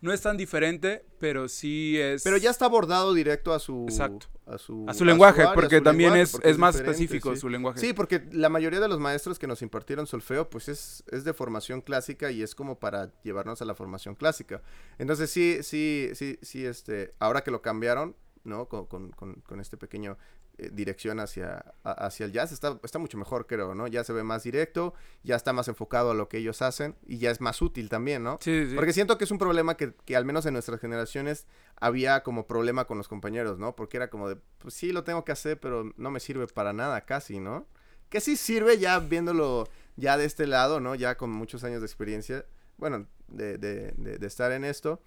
[0.00, 2.22] no es tan diferente, pero sí es...
[2.22, 3.84] Pero ya está abordado directo a su...
[3.88, 4.26] Exacto.
[4.46, 6.58] A su, a su lenguaje, a su área, porque su también lenguaje, es, porque es
[6.58, 7.40] más específico sí.
[7.40, 7.78] su lenguaje.
[7.78, 11.32] Sí, porque la mayoría de los maestros que nos impartieron solfeo, pues es, es de
[11.34, 14.60] formación clásica y es como para llevarnos a la formación clásica.
[14.98, 18.66] Entonces sí, sí, sí, sí, este, ahora que lo cambiaron, ¿no?
[18.66, 20.18] Con, con, con este pequeño
[20.60, 23.86] eh, dirección hacia, a, hacia el jazz, está, está mucho mejor, creo, ¿no?
[23.86, 24.92] Ya se ve más directo,
[25.22, 28.22] ya está más enfocado a lo que ellos hacen y ya es más útil también,
[28.22, 28.38] ¿no?
[28.42, 28.74] Sí, sí.
[28.76, 31.46] Porque siento que es un problema que, que, al menos en nuestras generaciones
[31.76, 33.74] había como problema con los compañeros, ¿no?
[33.74, 36.74] Porque era como de, pues sí, lo tengo que hacer, pero no me sirve para
[36.74, 37.66] nada casi, ¿no?
[38.10, 40.94] Que sí sirve ya viéndolo ya de este lado, ¿no?
[40.94, 42.44] Ya con muchos años de experiencia,
[42.76, 45.00] bueno, de, de, de, de estar en esto,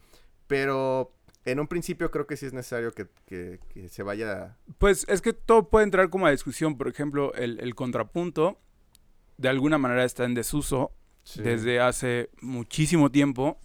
[0.48, 1.14] pero
[1.46, 4.58] en un principio creo que sí es necesario que, que, que, se vaya...
[4.78, 6.78] Pues es que todo puede entrar como a discusión.
[6.78, 8.60] Por ejemplo, el, el contrapunto
[9.38, 10.92] de alguna manera está en desuso
[11.24, 11.42] sí.
[11.42, 13.60] desde hace muchísimo tiempo,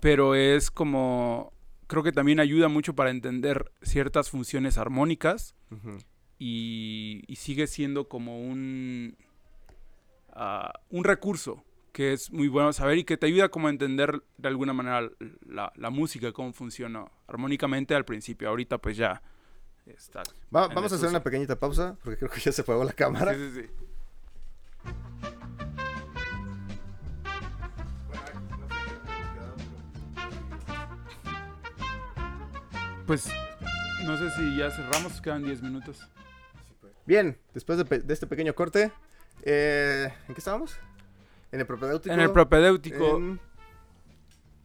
[0.00, 1.52] pero es como...
[1.86, 6.04] Creo que también ayuda mucho para entender ciertas funciones armónicas uh -huh.
[6.38, 9.16] y, y, sigue siendo como un,
[10.36, 14.22] uh, un recurso que es muy bueno saber y que te ayuda como a entender
[14.36, 15.10] de alguna manera
[15.46, 18.48] la, la música, cómo funciona armónicamente al principio.
[18.48, 19.22] Ahorita pues ya
[19.86, 20.22] está.
[20.54, 23.34] Va, vamos a hacer una pequeñita pausa porque creo que ya se apagó la cámara.
[23.34, 23.68] Sí, sí, sí.
[33.06, 33.26] Pues
[34.04, 36.06] no sé si ya cerramos, quedan 10 minutos.
[37.06, 38.92] Bien, después de, de este pequeño corte,
[39.42, 40.78] eh, ¿en qué estábamos?
[41.52, 42.14] En el propedéutico.
[42.14, 43.16] En el propedéutico.
[43.16, 43.40] En...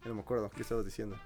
[0.05, 1.17] No me acuerdo, ¿qué estabas diciendo?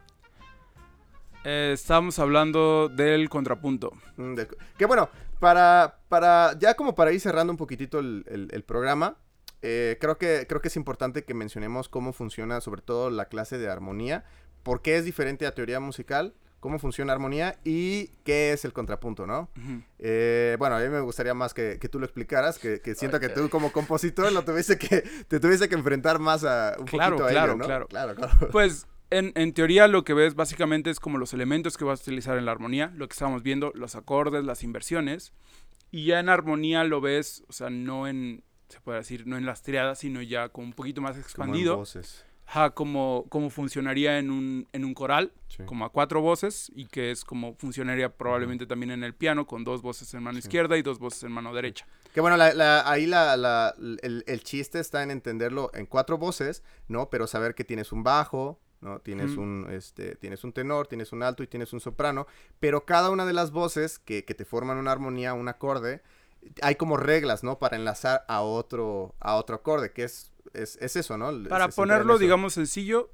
[1.43, 3.91] Eh, estábamos hablando del contrapunto.
[4.17, 4.47] Mm, de...
[4.77, 9.17] Que bueno, para, para, ya como para ir cerrando un poquitito el, el, el programa,
[9.61, 13.57] eh, creo, que, creo que es importante que mencionemos cómo funciona sobre todo la clase
[13.57, 14.23] de armonía,
[14.63, 19.27] por qué es diferente a teoría musical, cómo funciona armonía y qué es el contrapunto,
[19.27, 19.49] ¿no?
[19.55, 19.83] Uh -huh.
[19.99, 23.17] eh, bueno, a mí me gustaría más que, que tú lo explicaras, que, que siento
[23.17, 23.29] okay.
[23.29, 27.17] que tú como compositor lo tuviese que, te tuviese que enfrentar más a un claro,
[27.17, 27.65] poquito a claro, ello, ¿no?
[27.65, 28.33] Claro, claro, claro.
[28.51, 32.03] Pues en, en, teoría lo que ves básicamente es como los elementos que vas a
[32.03, 35.33] utilizar en la armonía, lo que estamos viendo, los acordes, las inversiones,
[35.91, 39.45] y ya en armonía lo ves, o sea, no en, se puede decir, no en
[39.45, 41.73] las triadas, sino ya como un poquito más expandido.
[41.73, 45.63] Como en voces Ajá, como, como funcionaría en un, en un coral, sí.
[45.65, 49.65] como a cuatro voces, y que es como funcionaría probablemente también en el piano, con
[49.65, 50.47] dos voces en mano sí.
[50.47, 51.85] izquierda y dos voces en mano derecha.
[52.13, 56.17] Que bueno, la, la, ahí la, la el, el, chiste está en entenderlo en cuatro
[56.17, 57.09] voces, ¿no?
[57.09, 58.99] Pero saber que tienes un bajo, ¿no?
[58.99, 62.27] Tienes, un, este, tienes un tenor, tienes un alto y tienes un soprano,
[62.61, 66.01] pero cada una de las voces que, que te forman una armonía, un acorde,
[66.61, 67.59] hay como reglas, ¿no?
[67.59, 71.31] Para enlazar a otro, a otro acorde, que es es, es, eso, ¿no?
[71.49, 73.11] Para ponerlo, digamos, sencillo,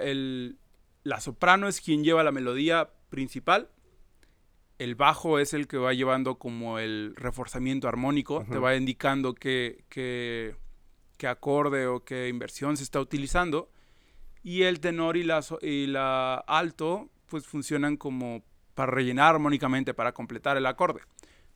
[0.00, 0.58] el,
[1.04, 3.70] la soprano es quien lleva la melodía principal.
[4.78, 8.50] El bajo es el que va llevando como el reforzamiento armónico, uh -huh.
[8.52, 10.54] te va indicando qué, qué,
[11.16, 13.70] qué, acorde o qué inversión se está utilizando.
[14.42, 20.12] Y el tenor y la, y la alto, pues funcionan como para rellenar armónicamente, para
[20.12, 21.00] completar el acorde.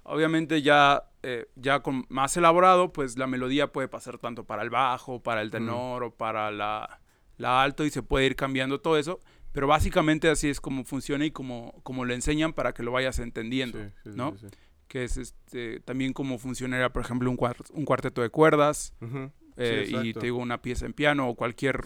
[0.05, 4.71] Obviamente ya, eh, ya con más elaborado, pues la melodía puede pasar tanto para el
[4.71, 6.07] bajo, para el tenor mm.
[6.07, 7.01] o para la,
[7.37, 9.21] la, alto y se puede ir cambiando todo eso.
[9.53, 13.19] Pero básicamente así es como funciona y como, como lo enseñan para que lo vayas
[13.19, 14.37] entendiendo, sí, sí, ¿no?
[14.39, 14.47] Sí,
[14.89, 19.07] que es este, también como funcionaría, por ejemplo, un, cuart un cuarteto de cuerdas uh
[19.07, 19.33] -huh.
[19.57, 21.81] eh, y te digo una pieza en piano o cualquier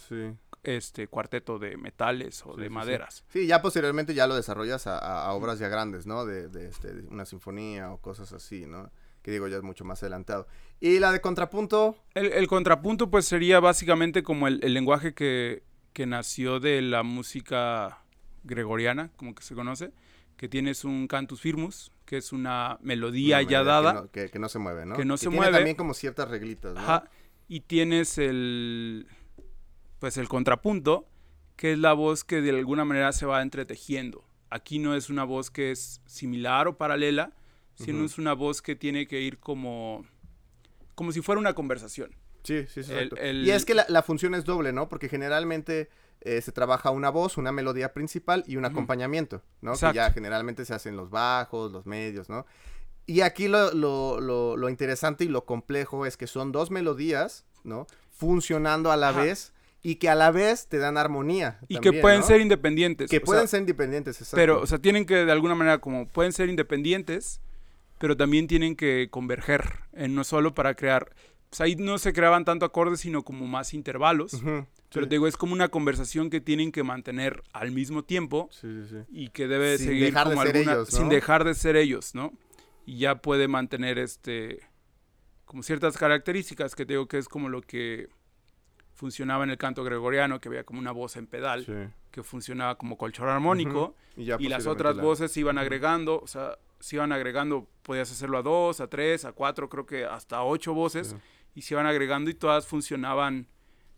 [0.66, 3.24] este cuarteto de metales o sí, de sí, maderas.
[3.28, 3.40] Sí.
[3.40, 3.46] sí.
[3.46, 6.24] ya posteriormente ya lo desarrollas a, a, a obras ya grandes, ¿no?
[6.24, 8.90] De, de, este, de, una sinfonía o cosas así, ¿no?
[9.22, 10.46] Que digo, ya es mucho más adelantado.
[10.80, 11.96] ¿Y la de contrapunto?
[12.14, 17.02] El, el contrapunto, pues sería básicamente como el, el lenguaje que, que, nació de la
[17.02, 18.04] música
[18.44, 19.92] gregoriana, como que se conoce,
[20.36, 23.92] que tienes un cantus firmus, que es una melodía una ya melodía dada.
[23.92, 24.96] Que no, que, que no, se mueve, ¿no?
[24.96, 25.52] Que no que se tiene mueve.
[25.56, 26.80] también como ciertas reglitas, ¿no?
[26.80, 27.10] Ajá.
[27.48, 29.06] Y tienes el
[29.98, 31.06] pues el contrapunto,
[31.56, 34.24] que es la voz que de alguna manera se va entretejiendo.
[34.50, 37.32] Aquí no es una voz que es similar o paralela,
[37.74, 38.06] sino uh -huh.
[38.06, 40.04] es una voz que tiene que ir como,
[40.94, 42.14] como si fuera una conversación.
[42.44, 42.92] Sí, sí, sí.
[42.92, 43.16] El- exacto.
[43.16, 44.88] el- Y es que la, la función es doble, ¿no?
[44.88, 45.88] Porque generalmente
[46.20, 49.72] eh, se trabaja una voz, una melodía principal y un acompañamiento, ¿no?
[49.72, 49.92] Exacto.
[49.92, 52.46] Que ya generalmente se hacen los bajos, los medios, ¿no?
[53.04, 57.44] Y aquí lo, lo, lo, lo interesante y lo complejo es que son dos melodías,
[57.64, 57.86] ¿no?
[58.10, 59.22] Funcionando a la Ajá.
[59.22, 59.52] vez
[59.86, 61.60] y que a la vez te dan armonía.
[61.68, 62.26] Y que pueden ¿no?
[62.26, 63.08] ser independientes.
[63.08, 64.34] Que pueden sea, ser independientes, exacto.
[64.34, 67.40] Pero, o sea, tienen que de alguna manera como pueden ser independientes,
[67.98, 71.14] pero también tienen que converger en no solo para crear,
[71.50, 74.32] pues ahí no se creaban tanto acordes, sino como más intervalos.
[74.42, 75.08] Pero sí.
[75.08, 78.88] te digo, es como una conversación que tienen que mantener al mismo tiempo Sí, sí,
[78.90, 78.96] sí.
[79.08, 81.76] y que debe Sin seguir dejar de como ser alguna, ellos, sin dejar de ser
[81.76, 82.32] ellos, ¿no?
[82.86, 84.66] Y ya puede mantener este
[85.44, 88.08] como ciertas características que te digo que es como lo que
[88.96, 91.72] funcionaba en el canto gregoriano, que había como una voz en pedal, Sí.
[92.10, 96.18] que funcionaba como colchón armónico, Y, ya y las otras la- voces se iban agregando,
[96.20, 100.04] o sea, se iban agregando, podías hacerlo a dos, a tres, a cuatro, creo que
[100.04, 101.16] hasta ocho voces, Sí.
[101.56, 103.46] y se iban agregando y todas funcionaban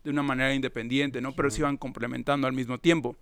[0.03, 1.33] de una manera independiente, ¿no?
[1.33, 3.15] Pero se iban complementando al mismo tiempo.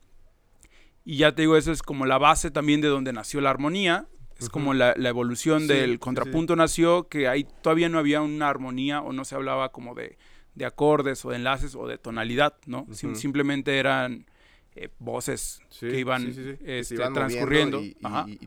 [1.06, 4.08] Y ya te digo, eso es como la base también de donde nació la armonía,
[4.40, 8.50] es como la, la evolución Sí, del contrapunto nació, que ahí todavía no había una
[8.50, 10.18] armonía o no se hablaba como de,
[10.58, 12.88] de acordes o de enlaces o de tonalidad, ¿no?
[12.92, 14.26] Simplemente eran
[14.76, 17.82] eh, voces Sí, que iban, sí, sí, sí, que se este, iban transcurriendo.
[17.82, 17.96] y,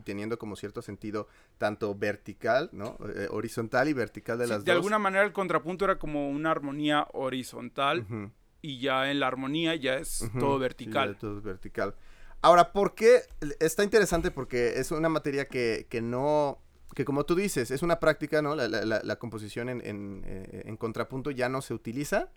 [0.03, 2.97] teniendo como cierto sentido tanto vertical, ¿no?
[3.15, 4.77] Eh, horizontal y vertical de las de dos.
[4.77, 8.05] alguna manera el contrapunto era como una armonía horizontal
[8.61, 11.17] y ya en la armonía ya es todo vertical.
[11.17, 11.95] todo es vertical.
[12.41, 13.21] Ahora, ¿por qué?
[13.59, 16.60] Está interesante porque es una materia que, que no...
[16.95, 18.55] Que como tú dices, es una práctica, ¿no?
[18.55, 22.29] La, la- la- la composición en, en, eh, en contrapunto ya no se utiliza.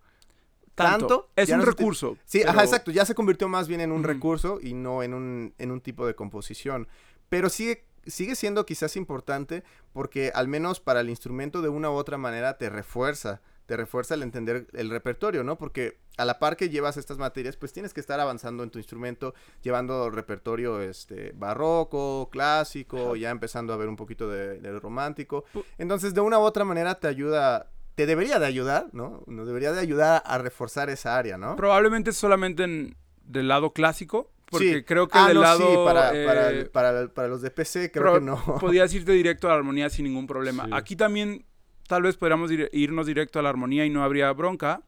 [0.74, 1.06] Tanto.
[1.06, 2.16] tanto, Es un no recurso.
[2.24, 2.90] Sí, pero- ajá, exacto.
[2.90, 6.04] Ya se convirtió más bien en un recurso y no en un, en un tipo
[6.06, 6.88] de composición.
[7.28, 9.62] Pero sigue, sigue siendo quizás importante
[9.92, 13.40] porque al menos para el instrumento de una u otra manera te refuerza.
[13.66, 15.56] Te refuerza el entender el repertorio, ¿no?
[15.56, 18.78] Porque a la par que llevas estas materias, pues tienes que estar avanzando en tu
[18.78, 23.16] instrumento, llevando repertorio este, barroco, clásico, Ajá.
[23.16, 25.44] ya empezando a ver un poquito de, de romántico.
[25.78, 29.22] Entonces, de una u otra manera te ayuda, te debería de ayudar, ¿no?
[29.26, 31.56] Nos debería de ayudar a reforzar esa área, ¿no?
[31.56, 34.84] Probablemente solamente en, del lado clásico, porque Sí.
[34.84, 35.58] creo que Ah, del no, lado...
[35.70, 38.36] sí, para, eh, para, para, para los de PC creo que no.
[38.60, 40.66] Podías irte directo a la armonía sin ningún problema.
[40.66, 40.70] Sí.
[40.74, 41.46] Aquí también
[41.88, 44.82] tal vez podríamos ir- irnos directo a la armonía y no habría bronca,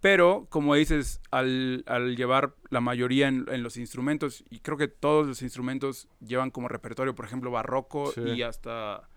[0.00, 4.88] pero como dices, al, al llevar la mayoría en, en los instrumentos, y creo que
[4.88, 8.20] todos los instrumentos llevan como repertorio, por ejemplo, barroco Sí.
[8.22, 9.08] y hasta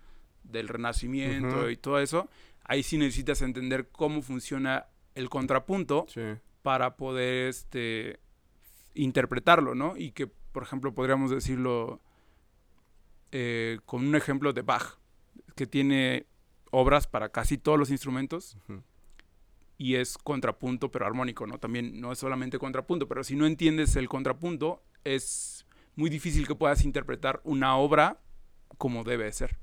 [0.42, 2.28] del renacimiento y todo eso,
[2.64, 6.20] ahí sí necesitas entender cómo funciona el contrapunto Sí.
[6.62, 8.20] para poder este
[8.94, 9.96] interpretarlo, ¿no?
[9.96, 12.00] Y que, por ejemplo, podríamos decirlo
[13.32, 14.98] eh, con un ejemplo de Bach,
[15.56, 16.26] que tiene
[16.74, 18.56] obras para casi todos los instrumentos
[19.78, 21.58] y es contrapunto pero armónico, ¿no?
[21.58, 26.54] También no es solamente contrapunto, pero si no entiendes el contrapunto es muy difícil que
[26.54, 28.18] puedas interpretar una obra
[28.78, 29.56] como debe ser.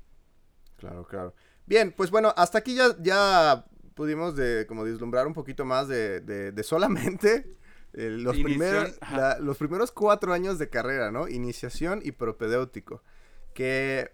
[0.78, 1.34] Claro, claro.
[1.66, 6.20] Bien, pues bueno, hasta aquí ya, ya pudimos de, como vislumbrar un poquito más de,
[6.20, 7.56] de, de solamente
[7.92, 11.28] eh, los, primeros, la- los primeros cuatro años de carrera, ¿no?
[11.28, 13.02] Iniciación y propedéutico.
[13.54, 14.12] Que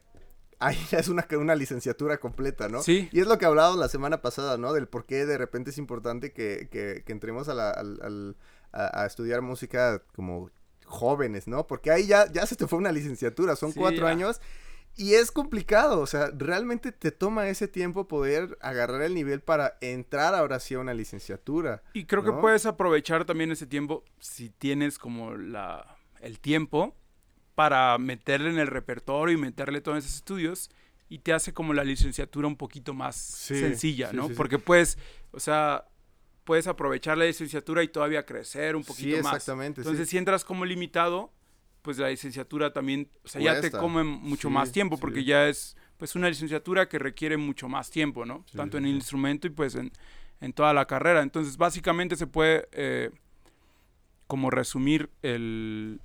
[0.58, 2.82] ahí ya es una, una licenciatura completa, ¿no?
[2.82, 3.08] Sí.
[3.12, 4.72] Y es lo que hablábamos la semana pasada, ¿no?
[4.72, 8.36] Del por qué de repente es importante que, que- que entremos a, la- al- al-
[8.72, 10.50] a- a estudiar música como
[10.84, 11.66] jóvenes, ¿no?
[11.66, 14.08] Porque ahí ya, ya se te fue una licenciatura, son Sí, cuatro ya.
[14.12, 14.40] años.
[14.96, 19.76] Y es complicado, o sea, realmente te toma ese tiempo poder agarrar el nivel para
[19.80, 21.84] entrar ahora sí a una licenciatura.
[21.92, 26.96] Y creo que puedes aprovechar también ese tiempo si tienes como la, el tiempo
[27.58, 30.70] para meterle en el repertorio y meterle todos esos estudios
[31.08, 34.28] y te hace como la licenciatura un poquito más Sí, sencilla, sí, ¿no?
[34.28, 34.34] sí.
[34.36, 34.96] Porque puedes,
[35.32, 35.84] o sea,
[36.44, 39.34] puedes aprovechar la licenciatura y todavía crecer un poquito más.
[39.34, 39.80] exactamente.
[39.80, 41.32] Entonces, si entras como limitado,
[41.82, 45.00] pues la licenciatura también, o sea, ya te come mucho Sí, más tiempo sí.
[45.00, 48.44] porque ya es pues una licenciatura que requiere mucho más tiempo, ¿no?
[48.48, 49.90] Sí, Tanto en el instrumento y pues en,
[50.40, 51.22] en toda la carrera.
[51.22, 53.10] Entonces, básicamente se puede eh,
[54.28, 56.00] como resumir el-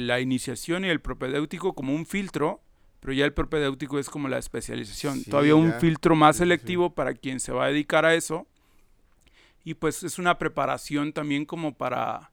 [0.00, 2.60] la iniciación y el propedéutico como un filtro,
[3.00, 5.20] pero ya el propedéutico es como la especialización.
[5.20, 6.44] Sí, Todavía un filtro más Sí, sí, sí.
[6.44, 8.46] selectivo para quien se va a dedicar a eso.
[9.64, 12.32] Y pues es una preparación también como para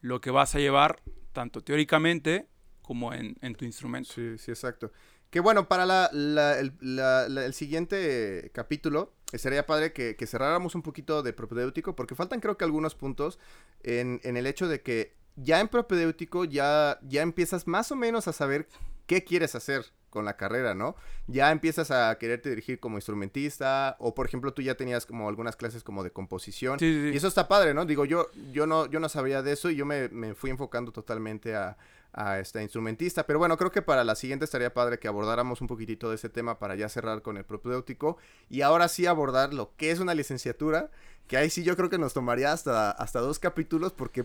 [0.00, 1.00] lo que vas a llevar,
[1.32, 2.46] tanto teóricamente
[2.82, 4.10] como en, en tu instrumento.
[4.12, 4.92] Sí, sí, exacto.
[5.30, 10.26] Que bueno, para la, la- el, la- la- el siguiente capítulo, sería padre que, que
[10.26, 13.38] cerráramos un poquito de propedéutico, porque faltan creo que algunos puntos
[13.82, 18.28] en, en el hecho de que ya en propedéutico ya, ya empiezas más o menos
[18.28, 18.68] a saber
[19.06, 20.96] qué quieres hacer, con la carrera, ¿no?
[21.26, 25.54] Ya empiezas a quererte dirigir como instrumentista o por ejemplo tú ya tenías como algunas
[25.54, 27.14] clases como de composición Sí, sí, sí.
[27.14, 27.84] y eso está padre, ¿no?
[27.84, 30.92] Digo, yo yo no yo no sabía de eso y yo me, me fui enfocando
[30.92, 31.76] totalmente a
[32.14, 35.66] a este instrumentista, pero bueno, creo que para la siguiente estaría padre que abordáramos un
[35.66, 38.16] poquitito de ese tema para ya cerrar con el propedéutico
[38.48, 40.90] y ahora sí abordar lo que es una licenciatura,
[41.26, 44.24] que ahí sí yo creo que nos tomaría hasta hasta dos capítulos porque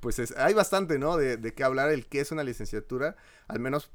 [0.00, 1.16] pues es- hay bastante, ¿no?
[1.16, 3.16] De, de qué hablar el qué es una licenciatura,
[3.48, 3.90] al menos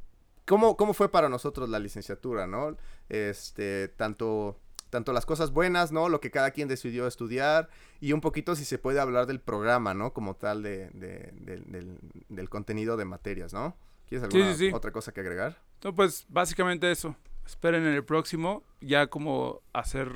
[0.46, 2.78] cómo, cómo fue para nosotros la licenciatura, ¿no?
[3.10, 6.08] Este, tanto, tanto las cosas buenas, ¿no?
[6.10, 7.70] Lo que cada quien decidió estudiar
[8.00, 10.14] y un poquito si se puede hablar del programa, ¿no?
[10.14, 11.98] Como tal de, de- del- del,
[12.30, 13.76] del contenido de materias, ¿no?
[14.08, 14.74] ¿Quieres Sí, alguna sí, sí.
[14.74, 15.62] otra cosa que agregar?
[15.84, 17.16] No, pues básicamente eso.
[17.46, 18.64] Esperen en el próximo.
[18.82, 20.10] Ya como hacer.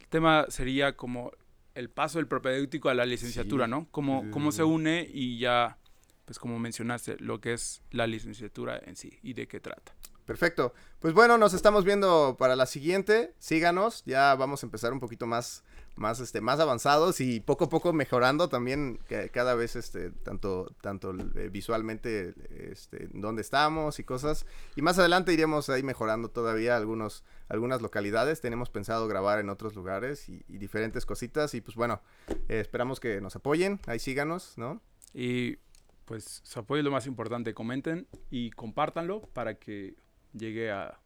[0.00, 1.32] El tema sería como
[1.74, 3.70] el paso del propedéutico a la licenciatura, Sí.
[3.70, 3.88] ¿no?
[3.90, 5.78] Cómo, cómo se une y ya,
[6.24, 9.94] pues como mencionaste, lo que es la licenciatura en sí y de qué trata.
[10.24, 10.72] Perfecto.
[11.00, 13.34] Pues bueno, nos estamos viendo para la siguiente.
[13.38, 14.04] Síganos.
[14.06, 15.64] Ya vamos a empezar un poquito más,
[15.96, 18.98] más, este, más avanzados y poco a poco mejorando también
[19.32, 22.34] cada vez, este, tanto, tanto eh, visualmente,
[22.70, 24.46] este, dónde estamos y cosas.
[24.76, 28.40] Y más adelante iremos ahí mejorando todavía algunos, algunas localidades.
[28.40, 31.54] Tenemos pensado grabar en otros lugares y, y diferentes cositas.
[31.54, 32.00] Y pues bueno,
[32.48, 33.80] eh, esperamos que nos apoyen.
[33.86, 34.80] Ahí síganos, ¿no?
[35.14, 35.56] Y
[36.04, 37.54] pues su apoyo es lo más importante.
[37.54, 39.94] Comenten y compártanlo para que
[40.32, 40.98] llegue a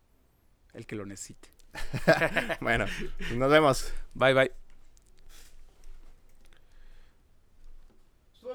[0.73, 1.49] el que lo necesite.
[2.61, 2.87] Bueno,
[3.35, 3.93] nos vemos.
[4.15, 4.66] Bye bye.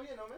[0.02, 0.31] bien, ¿no?